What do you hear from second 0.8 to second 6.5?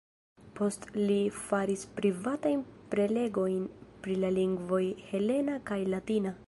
li faris privatajn prelegojn pri la lingvoj helena kaj latina.